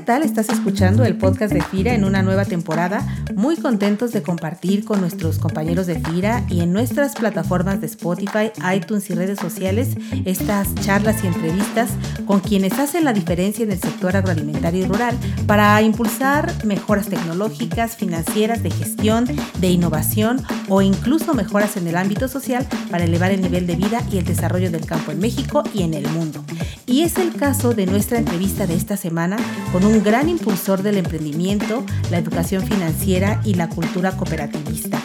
[0.00, 0.22] ¿qué tal?
[0.22, 3.06] Estás escuchando el podcast de FIRA en una nueva temporada.
[3.34, 8.50] Muy contentos de compartir con nuestros compañeros de FIRA y en nuestras plataformas de Spotify,
[8.74, 9.88] iTunes y redes sociales
[10.24, 11.90] estas charlas y entrevistas
[12.24, 17.96] con quienes hacen la diferencia en el sector agroalimentario y rural para impulsar mejoras tecnológicas,
[17.96, 19.26] financieras, de gestión,
[19.58, 24.02] de innovación o incluso mejoras en el ámbito social para elevar el nivel de vida
[24.10, 26.42] y el desarrollo del campo en México y en el mundo.
[26.86, 29.36] Y es el caso de nuestra entrevista de esta semana
[29.70, 35.00] con un gran impulsor del emprendimiento, la educación financiera y la cultura cooperativista.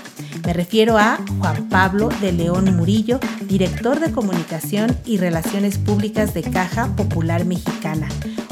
[0.45, 6.44] Me refiero a Juan Pablo de León Murillo, director de comunicación y relaciones públicas de
[6.44, 8.08] Caja Popular Mexicana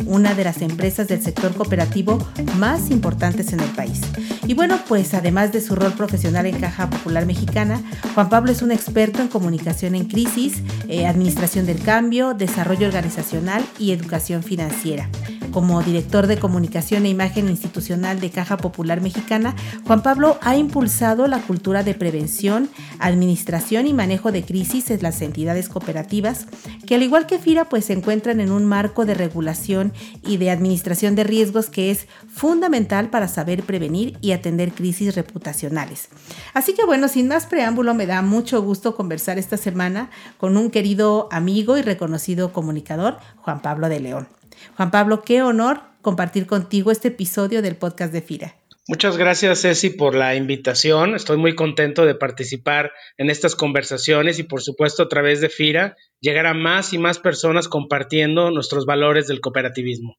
[0.05, 2.19] una de las empresas del sector cooperativo
[2.57, 4.01] más importantes en el país.
[4.45, 7.81] Y bueno, pues además de su rol profesional en Caja Popular Mexicana,
[8.13, 13.63] Juan Pablo es un experto en comunicación en crisis, eh, administración del cambio, desarrollo organizacional
[13.79, 15.09] y educación financiera.
[15.53, 21.27] Como director de comunicación e imagen institucional de Caja Popular Mexicana, Juan Pablo ha impulsado
[21.27, 26.47] la cultura de prevención, administración y manejo de crisis en las entidades cooperativas,
[26.87, 29.93] que al igual que FIRA, pues se encuentran en un marco de regulación
[30.25, 36.09] y de administración de riesgos que es fundamental para saber prevenir y atender crisis reputacionales.
[36.55, 40.09] Así que bueno, sin más preámbulo, me da mucho gusto conversar esta semana
[40.39, 44.27] con un querido amigo y reconocido comunicador, Juan Pablo de León.
[44.75, 48.55] Juan Pablo, qué honor compartir contigo este episodio del podcast de FIRA.
[48.85, 51.15] Muchas gracias, Ceci, por la invitación.
[51.15, 55.95] Estoy muy contento de participar en estas conversaciones y, por supuesto, a través de FIRA,
[56.19, 60.17] llegar a más y más personas compartiendo nuestros valores del cooperativismo.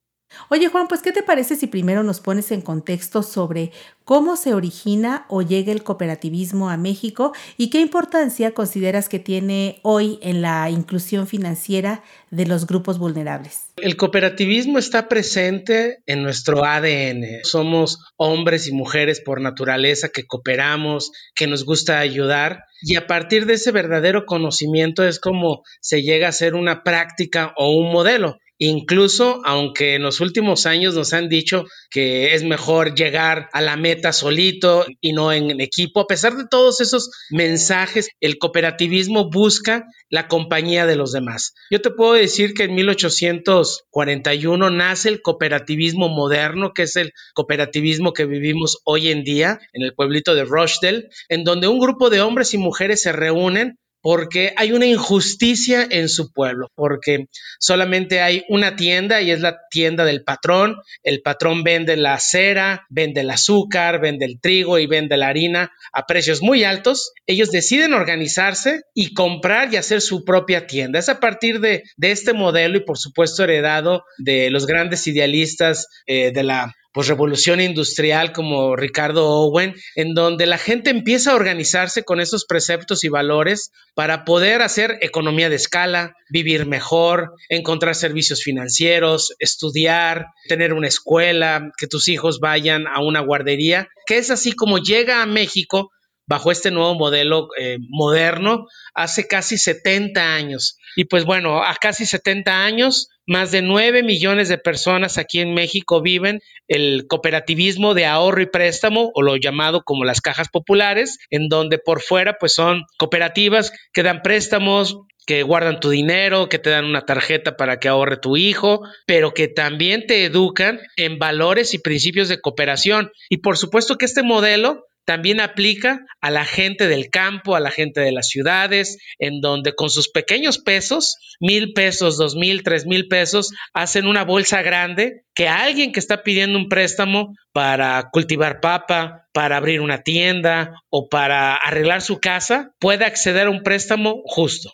[0.50, 3.72] Oye Juan, pues ¿qué te parece si primero nos pones en contexto sobre
[4.05, 9.81] cómo se origina o llega el cooperativismo a México y qué importancia consideras que tiene
[9.83, 13.66] hoy en la inclusión financiera de los grupos vulnerables?
[13.77, 17.44] El cooperativismo está presente en nuestro ADN.
[17.44, 23.47] Somos hombres y mujeres por naturaleza que cooperamos, que nos gusta ayudar y a partir
[23.47, 28.38] de ese verdadero conocimiento es como se llega a ser una práctica o un modelo.
[28.59, 33.76] Incluso, aunque en los últimos años nos han dicho que es mejor llegar a la
[33.76, 39.84] meta solito y no en equipo, a pesar de todos esos mensajes, el cooperativismo busca
[40.09, 41.54] la compañía de los demás.
[41.70, 48.12] Yo te puedo decir que en 1841 nace el cooperativismo moderno, que es el cooperativismo
[48.12, 52.20] que vivimos hoy en día en el pueblito de Rochdale, en donde un grupo de
[52.20, 57.28] hombres y mujeres se reúnen porque hay una injusticia en su pueblo, porque
[57.59, 60.76] solamente hay una tienda y es la tienda del patrón.
[61.03, 65.72] El patrón vende la cera, vende el azúcar, vende el trigo y vende la harina
[65.91, 67.14] a precios muy altos.
[67.26, 70.98] Ellos deciden organizarse y comprar y hacer su propia tienda.
[70.98, 76.31] Es a partir de, este modelo y por supuesto heredado de los grandes idealistas eh,
[76.31, 82.05] de la pues revolución industrial como Ricardo Owen, en donde la gente empieza a organizarse
[82.05, 88.44] con esos preceptos y valores para poder hacer economía de escala, vivir mejor, encontrar servicios
[88.44, 94.53] financieros, estudiar, tener una escuela, que tus hijos vayan a una guardería, que es así
[94.53, 95.91] como llega a México
[96.27, 100.79] bajo este nuevo modelo eh, moderno hace casi 70 años.
[100.97, 105.55] Y pues bueno, a casi 70 años, más de 9 millones de personas aquí en
[105.55, 111.19] México viven el cooperativismo de ahorro y préstamo, o lo llamado como las cajas populares,
[111.31, 116.59] en donde por fuera pues son cooperativas que dan préstamos, que guardan tu dinero, que
[116.59, 121.19] te dan una tarjeta para que ahorre tu hijo, pero que también te educan en
[121.19, 123.11] valores y principios de cooperación.
[123.29, 127.70] Y por supuesto que este modelo también aplica a la gente del campo, a la
[127.70, 132.87] gente de las ciudades, en donde con sus pequeños pesos, mil pesos, dos mil, tres
[132.87, 138.60] mil pesos, hacen una bolsa grande que alguien que está pidiendo un préstamo para cultivar
[138.60, 144.22] papa, para abrir una tienda o para arreglar su casa, pueda acceder a un préstamo
[144.25, 144.72] justo.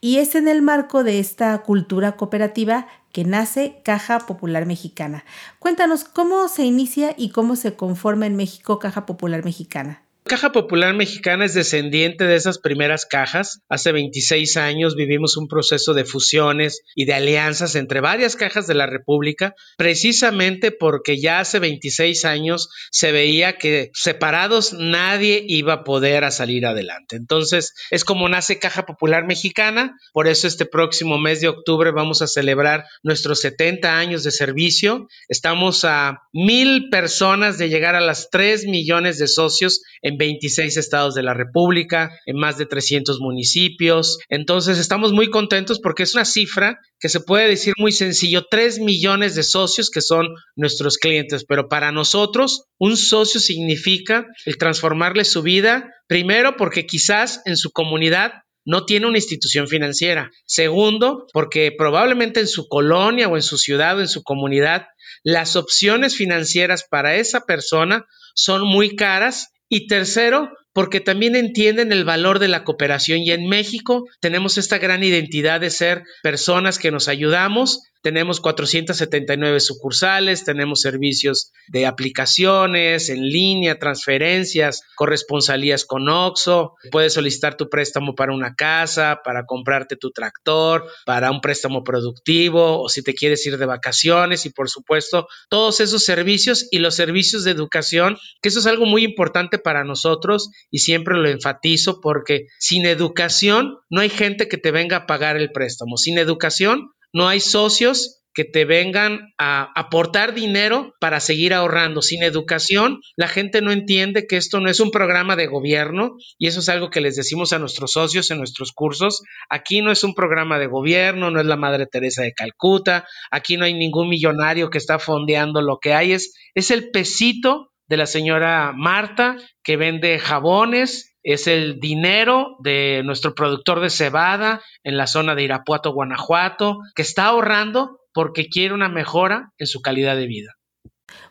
[0.00, 5.24] Y es en el marco de esta cultura cooperativa que nace Caja Popular Mexicana.
[5.58, 10.07] Cuéntanos cómo se inicia y cómo se conforma en México Caja Popular Mexicana.
[10.28, 13.62] Caja Popular Mexicana es descendiente de esas primeras cajas.
[13.68, 18.74] Hace 26 años vivimos un proceso de fusiones y de alianzas entre varias cajas de
[18.74, 25.84] la República, precisamente porque ya hace 26 años se veía que separados nadie iba a
[25.84, 27.16] poder salir adelante.
[27.16, 32.20] Entonces es como nace Caja Popular Mexicana, por eso este próximo mes de octubre vamos
[32.20, 35.08] a celebrar nuestros 70 años de servicio.
[35.28, 40.76] Estamos a mil personas de llegar a las 3 millones de socios en en 26
[40.76, 44.18] estados de la República, en más de 300 municipios.
[44.28, 48.80] Entonces estamos muy contentos porque es una cifra que se puede decir muy sencillo, 3
[48.80, 55.24] millones de socios que son nuestros clientes, pero para nosotros un socio significa el transformarle
[55.24, 58.32] su vida, primero porque quizás en su comunidad
[58.68, 60.30] no tiene una institución financiera.
[60.44, 64.88] Segundo, porque probablemente en su colonia o en su ciudad o en su comunidad,
[65.22, 68.04] las opciones financieras para esa persona
[68.34, 69.48] son muy caras.
[69.68, 73.20] Y tercero, porque también entienden el valor de la cooperación.
[73.20, 79.60] Y en México tenemos esta gran identidad de ser personas que nos ayudamos tenemos 479
[79.60, 86.72] sucursales, tenemos servicios de aplicaciones en línea, transferencias, corresponsalías con OXO.
[86.90, 92.80] Puedes solicitar tu préstamo para una casa, para comprarte tu tractor, para un préstamo productivo
[92.80, 96.94] o si te quieres ir de vacaciones y por supuesto todos esos servicios y los
[96.94, 102.00] servicios de educación, que eso es algo muy importante para nosotros y siempre lo enfatizo
[102.00, 105.98] porque sin educación no hay gente que te venga a pagar el préstamo.
[105.98, 112.02] Sin educación no hay socios que te vengan a aportar dinero para seguir ahorrando.
[112.02, 116.46] Sin educación, la gente no entiende que esto no es un programa de gobierno y
[116.46, 119.22] eso es algo que les decimos a nuestros socios en nuestros cursos.
[119.50, 123.56] Aquí no es un programa de gobierno, no es la Madre Teresa de Calcuta, aquí
[123.56, 127.96] no hay ningún millonario que está fondeando lo que hay, es, es el pesito de
[127.96, 134.96] la señora Marta que vende jabones es el dinero de nuestro productor de cebada en
[134.96, 140.16] la zona de Irapuato, Guanajuato, que está ahorrando porque quiere una mejora en su calidad
[140.16, 140.54] de vida.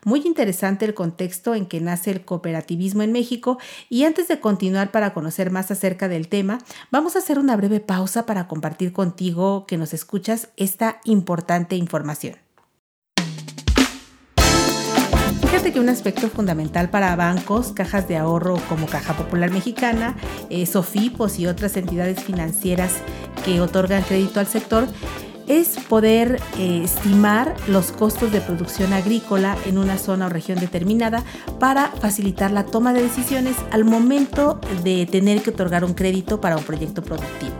[0.06, 3.58] Muy interesante el contexto en que nace el cooperativismo en México
[3.90, 6.60] y antes de continuar para conocer más acerca del tema,
[6.92, 12.47] vamos a hacer una breve pausa para compartir contigo que nos escuchas esta importante información.
[15.48, 20.18] Fíjate que un aspecto fundamental para bancos, cajas de ahorro como Caja Popular Mexicana,
[20.50, 22.92] eh, Sofipos y otras entidades financieras
[23.46, 24.86] que otorgan crédito al sector
[25.48, 31.24] es poder eh, estimar los costos de producción agrícola en una zona o región determinada
[31.62, 36.58] para facilitar la toma de decisiones al momento de tener que otorgar un crédito para
[36.58, 37.57] un proyecto productivo.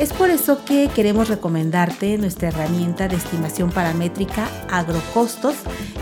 [0.00, 5.56] Es por eso que queremos recomendarte nuestra herramienta de estimación paramétrica agrocostos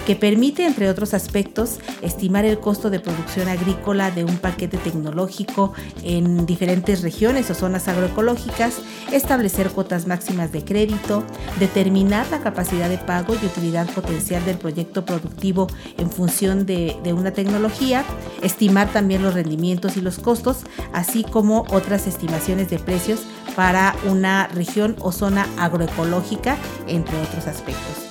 [0.06, 5.72] que permite, entre otros aspectos, estimar el costo de producción agrícola de un paquete tecnológico
[6.04, 8.76] en diferentes regiones o zonas agroecológicas,
[9.10, 11.24] establecer cuotas máximas de crédito,
[11.58, 15.66] determinar la capacidad de pago y utilidad potencial del proyecto productivo
[15.98, 18.04] en función de, una tecnología,
[18.42, 20.58] estimar también los rendimientos y los costos,
[20.92, 23.22] así como otras estimaciones de precios
[23.56, 26.56] para una región o zona agroecológica,
[26.86, 28.08] entre otros aspectos.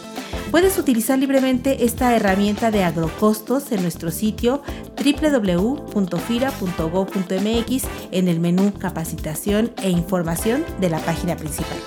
[0.52, 4.62] Puedes utilizar libremente esta herramienta de agrocostos en nuestro sitio
[4.96, 11.78] www.fira.gov.mx en el menú Capacitación e Información de la página principal.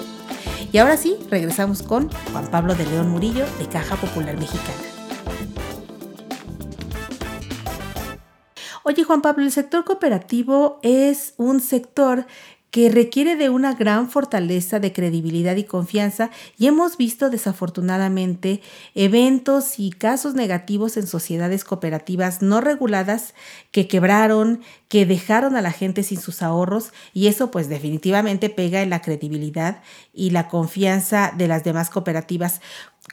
[0.73, 4.75] Y ahora sí, regresamos con Juan Pablo de León Murillo de Caja Popular Mexicana.
[8.83, 12.27] Oye Juan Pablo, el sector cooperativo es un sector
[12.71, 18.61] que requiere de una gran fortaleza de credibilidad y confianza y hemos visto desafortunadamente
[18.95, 23.35] eventos y casos negativos en sociedades cooperativas no reguladas
[23.73, 28.83] que quebraron, que dejaron a la gente sin sus ahorros y eso pues definitivamente pega
[28.83, 29.83] en la credibilidad
[30.15, 32.61] y la confianza de las demás cooperativas.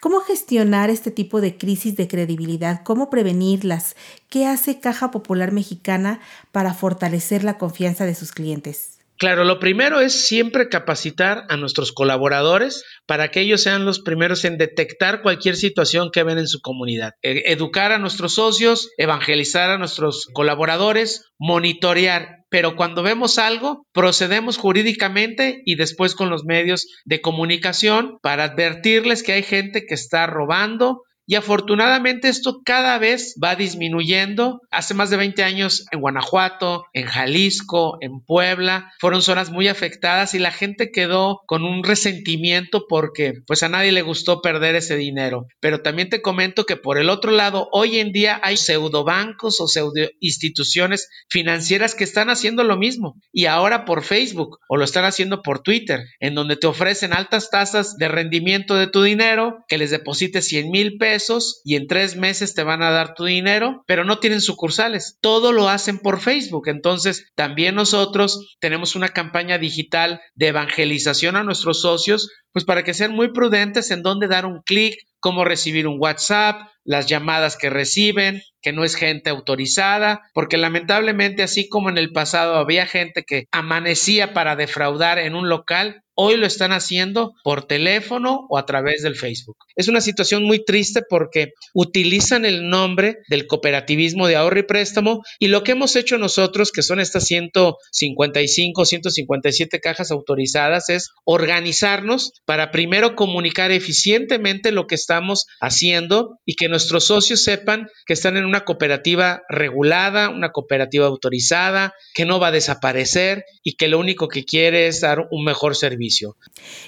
[0.02, 2.84] ¿Cómo gestionar este tipo de crisis de credibilidad?
[2.84, 3.96] ¿Cómo prevenirlas?
[4.30, 6.20] ¿Qué hace Caja Popular Mexicana
[6.52, 8.97] para fortalecer la confianza de sus clientes?
[9.18, 14.46] Claro, lo primero es siempre capacitar a nuestros colaboradores para que ellos sean los primeros
[14.46, 17.14] en detectar cualquier situación que ven en su comunidad.
[17.24, 22.46] E, educar a nuestros socios, evangelizar a nuestros colaboradores, monitorear.
[22.50, 29.24] Pero cuando vemos algo, procedemos jurídicamente y después con los medios de comunicación para advertirles
[29.24, 34.62] que hay gente que está robando, y afortunadamente esto cada vez va disminuyendo.
[34.72, 40.34] Hace más de 20 años en Guanajuato, en Jalisco, en Puebla, fueron zonas muy afectadas
[40.34, 44.96] y la gente quedó con un resentimiento porque pues a nadie le gustó perder ese
[44.96, 45.48] dinero.
[45.60, 49.68] Pero también te comento que por el otro lado, hoy en día hay pseudobancos o
[49.68, 55.04] pseudo instituciones financieras que están haciendo lo mismo y ahora por Facebook o lo están
[55.04, 59.78] haciendo por Twitter, en donde te ofrecen altas tasas de rendimiento de tu dinero, que
[59.78, 61.17] les deposites 100 mil pesos
[61.64, 65.18] y en tres meses te van a dar tu dinero, pero no tienen sucursales.
[65.22, 66.68] Todo lo hacen por Facebook.
[66.68, 72.94] Entonces, también nosotros tenemos una campaña digital de evangelización a nuestros socios, pues para que
[72.94, 77.70] sean muy prudentes en dónde dar un clic, cómo recibir un WhatsApp, las llamadas que
[77.70, 83.24] reciben, que no es gente autorizada, porque lamentablemente así como en el pasado había gente
[83.24, 88.66] que amanecía para defraudar en un local, Hoy lo están haciendo por teléfono o a
[88.66, 89.58] través del Facebook.
[89.76, 95.22] Es una situación muy triste porque utilizan el nombre del cooperativismo de ahorro y préstamo
[95.38, 102.32] y lo que hemos hecho nosotros, que son estas 155, 157 cajas autorizadas, es organizarnos
[102.46, 108.38] para primero comunicar eficientemente lo que estamos haciendo y que nuestros socios sepan que están
[108.38, 114.00] en una cooperativa regulada, una cooperativa autorizada, que no va a desaparecer y que lo
[114.00, 115.76] único que quiere es dar un mejor
[116.08, 116.38] servicio.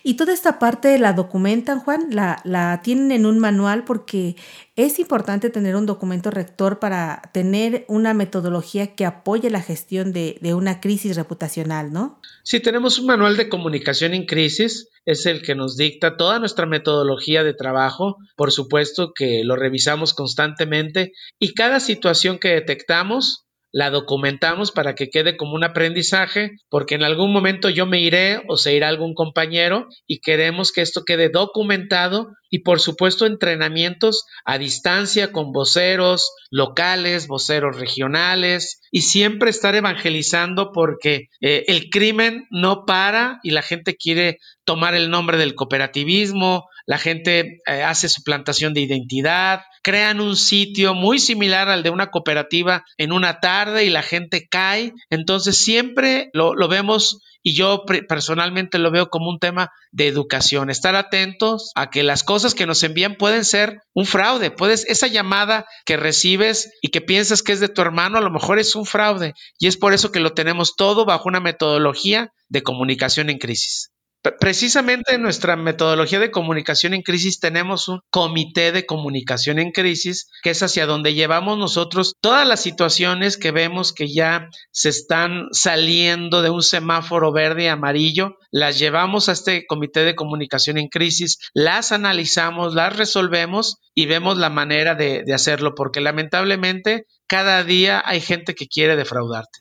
[0.04, 4.36] Y toda esta parte la documentan, Juan, la, la tienen en un manual porque
[4.76, 10.38] es importante tener un documento rector para tener una metodología que apoye la gestión de,
[10.42, 12.20] de una crisis reputacional, ¿no?
[12.44, 16.66] Sí, tenemos un manual de comunicación en crisis, es el que nos dicta toda nuestra
[16.66, 23.90] metodología de trabajo, por supuesto que lo revisamos constantemente y cada situación que detectamos la
[23.90, 28.58] documentamos para que quede como un aprendizaje, porque en algún momento yo me iré o
[28.58, 34.58] se irá algún compañero y queremos que esto quede documentado y por supuesto entrenamientos a
[34.58, 42.86] distancia con voceros locales, voceros regionales y siempre estar evangelizando porque eh, el crimen no
[42.86, 48.24] para y la gente quiere tomar el nombre del cooperativismo, la gente eh, hace su
[48.24, 53.86] plantación de identidad, crean un sitio muy similar al de una cooperativa en una tarde
[53.86, 54.94] y la gente cae.
[55.12, 60.72] Entonces siempre lo, lo vemos y yo personalmente lo veo como un tema de educación,
[60.72, 65.06] estar atentos a que las cosas que nos envían pueden ser un fraude, puedes esa
[65.06, 68.76] llamada que recibes y que piensas que es de tu hermano, a lo mejor es
[68.76, 73.30] un fraude y es por eso que lo tenemos todo bajo una metodología de comunicación
[73.30, 73.92] en crisis.
[74.22, 80.30] Precisamente en nuestra metodología de comunicación en crisis tenemos un comité de comunicación en crisis,
[80.44, 85.48] que es hacia donde llevamos nosotros todas las situaciones que vemos que ya se están
[85.54, 90.90] saliendo de un semáforo verde y amarillo, las llevamos a este comité de comunicación en
[90.90, 97.64] crisis, las analizamos, las resolvemos y vemos la manera de, de hacerlo, porque lamentablemente cada
[97.64, 99.60] día hay gente que quiere defraudarte.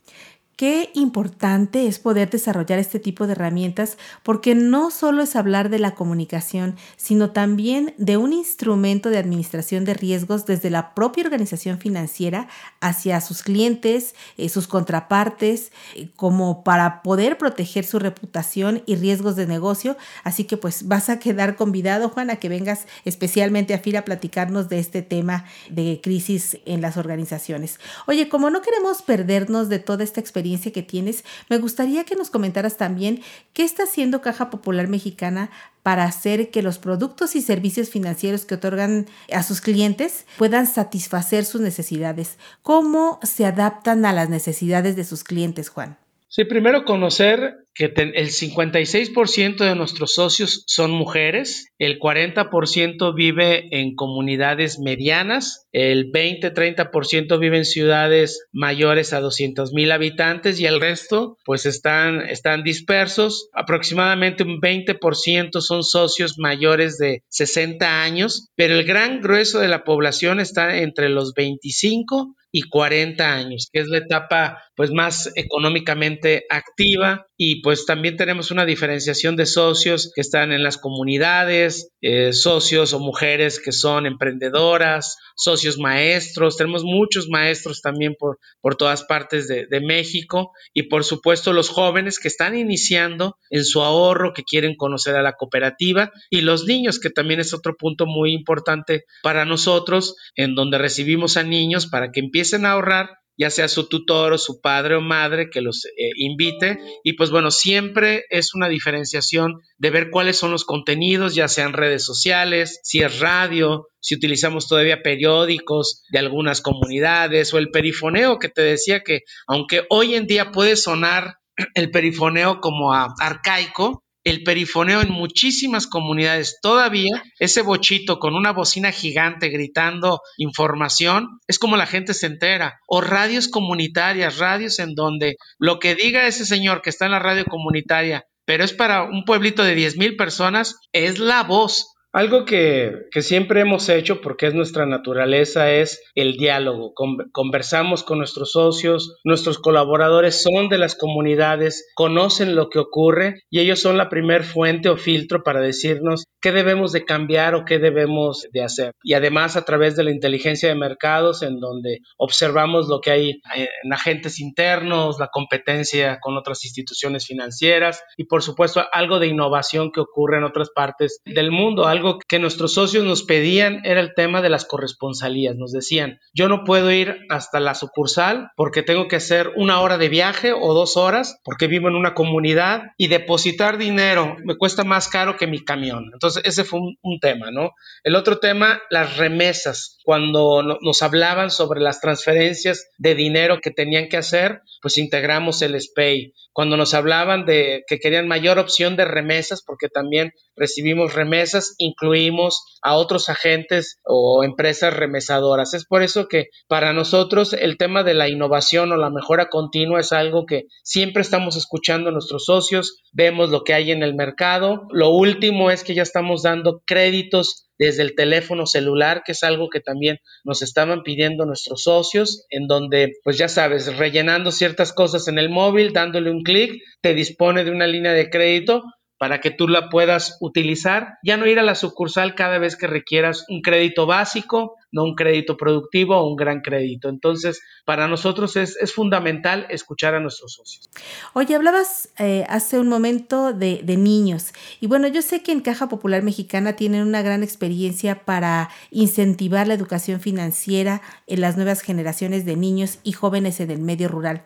[0.58, 5.78] Qué importante es poder desarrollar este tipo de herramientas porque no solo es hablar de
[5.78, 11.78] la comunicación, sino también de un instrumento de administración de riesgos desde la propia organización
[11.78, 12.48] financiera
[12.80, 19.36] hacia sus clientes, eh, sus contrapartes, eh, como para poder proteger su reputación y riesgos
[19.36, 19.96] de negocio.
[20.24, 24.04] Así que pues vas a quedar convidado, Juan, a que vengas especialmente a FIRA a
[24.04, 27.78] platicarnos de este tema de crisis en las organizaciones.
[28.08, 32.31] Oye, como no queremos perdernos de toda esta experiencia, que tienes, me gustaría que nos
[32.31, 33.21] comentaras también
[33.52, 35.50] qué está haciendo Caja Popular Mexicana
[35.83, 41.45] para hacer que los productos y servicios financieros que otorgan a sus clientes puedan satisfacer
[41.45, 42.38] sus necesidades.
[42.62, 45.99] ¿Cómo se adaptan a las necesidades de sus clientes, Juan?
[46.28, 53.94] Sí, primero conocer que el 56% de nuestros socios son mujeres, el 40% vive en
[53.94, 61.37] comunidades medianas, el 20-30% vive en ciudades mayores a 200 mil habitantes y el resto
[61.44, 63.49] pues están, están dispersos.
[63.52, 69.85] Aproximadamente un 20% son socios mayores de 60 años, pero el gran grueso de la
[69.85, 76.44] población está entre los 25 y 40 años, que es la etapa pues más económicamente
[76.50, 82.33] activa y pues también tenemos una diferenciación de socios que están en las comunidades, eh,
[82.33, 89.04] socios o mujeres que son emprendedoras, socios maestros, tenemos muchos maestros también por, por todas
[89.04, 90.50] partes de, de México.
[90.75, 95.23] Y por supuesto los jóvenes que están iniciando en su ahorro, que quieren conocer a
[95.23, 96.11] la cooperativa.
[96.30, 101.37] Y los niños, que también es otro punto muy importante para nosotros, en donde recibimos
[101.37, 105.00] a niños para que empiecen a ahorrar ya sea su tutor o su padre o
[105.00, 106.78] madre que los eh, invite.
[107.04, 111.73] Y pues bueno, siempre es una diferenciación de ver cuáles son los contenidos, ya sean
[111.73, 118.38] redes sociales, si es radio, si utilizamos todavía periódicos de algunas comunidades o el perifoneo
[118.38, 121.37] que te decía que aunque hoy en día puede sonar
[121.75, 126.58] el perifoneo como arcaico, el perifoneo en muchísimas comunidades.
[126.62, 132.80] Todavía ese bochito con una bocina gigante gritando información es como la gente se entera.
[132.87, 137.18] O radios comunitarias, radios en donde lo que diga ese señor que está en la
[137.18, 142.46] radio comunitaria, pero es para un pueblito de 10 mil personas, es la voz Algo
[142.46, 146.94] que, siempre hemos hecho, porque es nuestra naturaleza, es el diálogo.
[147.32, 153.60] conversamos con nuestros socios, nuestros colaboradores son de las comunidades, conocen lo que ocurre y
[153.60, 157.78] ellos son la primer fuente o filtro para decirnos qué debemos de cambiar o qué
[157.78, 158.92] debemos de hacer.
[159.02, 163.40] Y además a través de la inteligencia de mercados, en donde observamos lo que hay
[163.54, 169.92] en agentes internos, la competencia con otras instituciones financieras y por supuesto algo de innovación
[169.92, 174.14] que ocurre en otras partes del mundo, algo que nuestros socios nos pedían era el
[174.14, 175.57] tema de las corresponsalías.
[175.57, 179.99] Nos decían, yo no puedo ir hasta la sucursal porque tengo que hacer una hora
[179.99, 184.85] de viaje o dos horas porque vivo en una comunidad y depositar dinero me cuesta
[184.85, 186.11] más caro que mi camión.
[186.12, 187.73] Entonces ese fue un, tema, ¿no?
[188.05, 189.99] El otro tema, las remesas.
[190.05, 195.78] Cuando nos hablaban sobre las transferencias de dinero que tenían que hacer, pues integramos el
[195.81, 196.33] SPAY.
[196.52, 202.78] Cuando nos hablaban de que querían mayor opción de remesas, porque también recibimos remesas, incluimos
[202.83, 205.75] a otros agentes o empresas remesadoras.
[205.75, 210.00] Es por eso que para nosotros el tema de la innovación o la mejora continua
[210.00, 214.14] es algo que siempre estamos escuchando a nuestros socios, vemos lo que hay en el
[214.14, 214.87] mercado.
[214.90, 219.68] Lo último es que ya estamos dando créditos desde el teléfono celular, que es algo
[219.68, 225.28] que también nos estaban pidiendo nuestros socios, en donde, pues ya sabes, rellenando ciertas cosas
[225.28, 228.83] en el móvil, dándole un clic, te dispone de una línea de crédito
[229.18, 231.18] para que tú la puedas utilizar.
[231.22, 235.14] Ya no ir a la sucursal cada vez que requieras un crédito básico, no un
[235.14, 237.08] crédito productivo o un gran crédito.
[237.08, 240.88] Entonces, para nosotros es, fundamental escuchar a nuestros socios.
[241.34, 245.60] Oye, hablabas eh, hace un momento de, de, niños y bueno, yo sé que en
[245.60, 251.82] Caja Popular Mexicana tienen una gran experiencia para incentivar la educación financiera en las nuevas
[251.82, 254.42] generaciones de niños y jóvenes en el medio rural.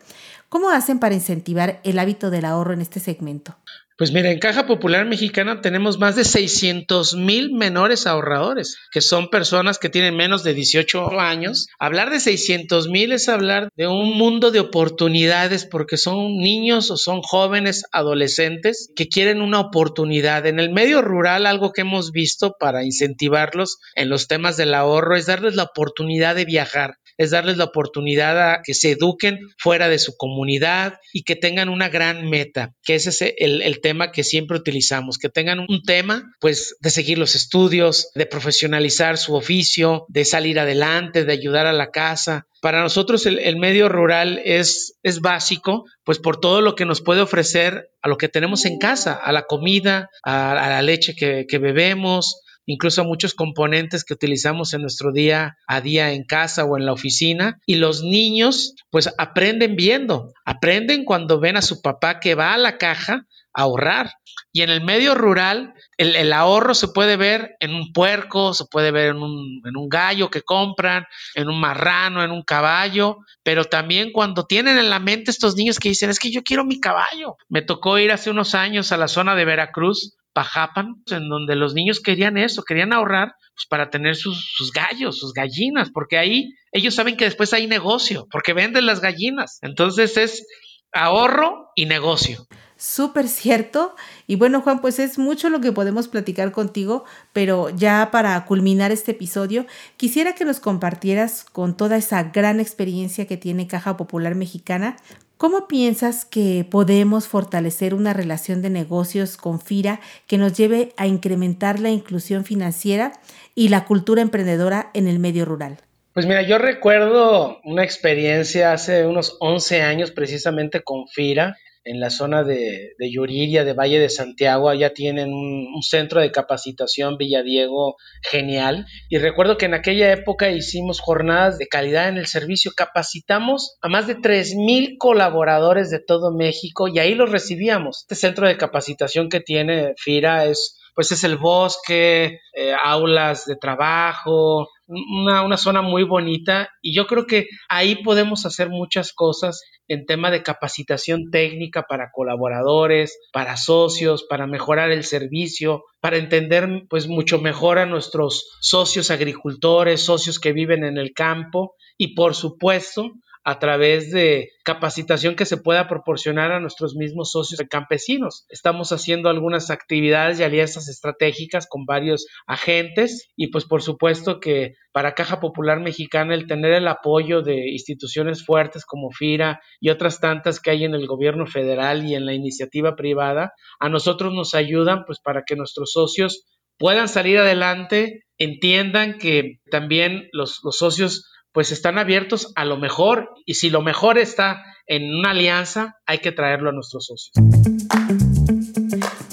[0.49, 3.57] ¿Cómo hacen para incentivar el hábito del ahorro en este segmento?
[4.03, 9.31] Pues mira, en Caja Popular Mexicana tenemos más de 600 mil menores ahorradores, que son
[9.31, 11.69] personas que tienen menos de 18 años.
[11.79, 16.97] Hablar de 600 mil es hablar de un mundo de oportunidades porque son niños o
[16.97, 20.49] son jóvenes adolescentes que quieren una oportunidad.
[20.49, 25.15] En el medio rural, algo que hemos visto para incentivarlos en los temas del ahorro
[25.15, 29.88] es darles la oportunidad de viajar es darles la oportunidad a que se eduquen fuera
[29.88, 34.12] de su comunidad y que tengan una gran meta, que ese es el, el tema
[34.12, 39.35] que siempre utilizamos, que tengan un tema, pues, de seguir los estudios, de profesionalizar su
[39.35, 42.46] oficio, de salir adelante, de ayudar a la casa.
[42.61, 47.20] Para nosotros el, medio rural es, es básico, pues por todo lo que nos puede
[47.20, 51.59] ofrecer a lo que tenemos en casa, a la comida, a, la leche que, que
[51.59, 56.87] bebemos, incluso muchos componentes que utilizamos en nuestro día a día en casa o en
[56.87, 57.61] la oficina.
[57.66, 62.59] Y los niños pues aprenden viendo, aprenden cuando ven a su papá que va a
[62.59, 64.12] la caja a ahorrar.
[64.51, 68.90] Y en el medio rural, el, ahorro se puede ver en un puerco, se puede
[68.90, 73.64] ver en un, en un, gallo que compran, en un marrano, en un caballo, pero
[73.64, 76.81] también cuando tienen en la mente estos niños que dicen, es que yo quiero mi
[76.81, 77.37] caballo.
[77.48, 81.75] Me tocó ir hace unos años a la zona de Veracruz Pajapan, en donde los
[81.75, 86.51] niños querían eso, querían ahorrar pues, para tener sus, sus, gallos, sus gallinas, porque ahí
[86.73, 89.59] ellos saben que después hay negocio, porque venden las gallinas.
[89.62, 90.47] Entonces es
[90.92, 92.47] ahorro y negocio.
[92.77, 93.95] Súper cierto.
[94.27, 98.90] Y bueno, Juan, pues es mucho lo que podemos platicar contigo, pero ya para culminar
[98.90, 99.66] este episodio,
[99.97, 104.97] quisiera que nos compartieras con toda esa gran experiencia que tiene Caja Popular Mexicana,
[105.42, 111.09] ¿cómo piensas que podemos fortalecer una relación de negocios con FIRA que nos lleve a
[111.09, 113.11] incrementar la inclusión financiera
[113.57, 115.78] y la cultura emprendedora en el medio rural?
[116.12, 122.11] Pues mira, yo recuerdo una experiencia hace unos 11 años precisamente con FIRA en la
[122.11, 128.87] zona de, Yuriria, de Valle de Santiago, allá tienen un, centro de capacitación Villadiego genial.
[129.09, 133.88] Y recuerdo que en aquella época hicimos jornadas de calidad en el servicio, capacitamos a
[133.88, 138.03] más de 3.000 colaboradores de todo México y ahí los recibíamos.
[138.03, 143.57] Este centro de capacitación que tiene FIRA es pues es el bosque, eh, aulas de
[143.57, 149.62] trabajo, una, una, zona muy bonita y yo creo que ahí podemos hacer muchas cosas
[149.88, 156.85] en tema de capacitación técnica para colaboradores, para socios, para mejorar el servicio, para entender
[156.88, 162.35] pues mucho mejor a nuestros socios agricultores, socios que viven en el campo y por
[162.35, 163.12] supuesto
[163.44, 168.46] a través de capacitación que se pueda proporcionar a nuestros mismos socios campesinos.
[168.48, 174.74] Estamos haciendo algunas actividades y alianzas estratégicas con varios agentes y pues por supuesto que
[174.92, 180.20] para Caja Popular Mexicana el tener el apoyo de instituciones fuertes como FIRA y otras
[180.20, 184.55] tantas que hay en el gobierno federal y en la iniciativa privada, a nosotros nos
[184.55, 186.44] ayudan pues para que nuestros socios
[186.78, 193.31] puedan salir adelante, entiendan que también los, los socios pues están abiertos a lo mejor
[193.47, 197.33] y si lo mejor está en una alianza, hay que traerlo a nuestros socios.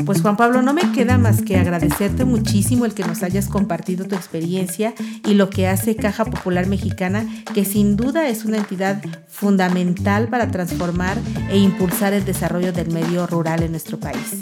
[0.06, 4.08] Pues Juan Pablo, no me queda más que agradecerte muchísimo el que nos hayas compartido
[4.08, 9.04] tu experiencia y lo que hace Caja Popular Mexicana, que sin duda es una entidad
[9.28, 11.18] fundamental para transformar
[11.52, 14.40] e impulsar el desarrollo del medio rural en nuestro país.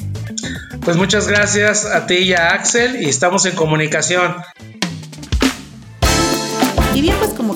[0.86, 4.36] Pues muchas gracias a ti y a Axel y estamos en comunicación.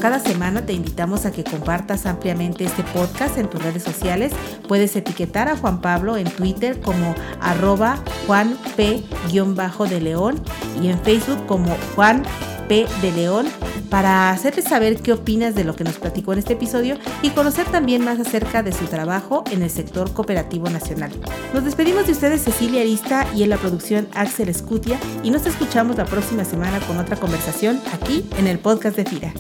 [0.02, 4.34] Cada semana te invitamos a que compartas ampliamente este podcast en tus redes sociales.
[4.68, 10.42] Puedes etiquetar a Juan Pablo en Twitter como arroba Juan P-de León
[10.82, 12.24] y en Facebook como Juan
[12.68, 13.46] P de León
[13.92, 17.68] para hacerles saber qué opinas de lo que nos platicó en este episodio y conocer
[17.68, 21.12] también más acerca de su trabajo en el sector cooperativo nacional.
[21.54, 25.98] Nos despedimos de ustedes Cecilia Arista y en la producción Axel Escutia y nos escuchamos
[25.98, 29.34] la próxima semana con otra conversación aquí en el podcast de FIRA.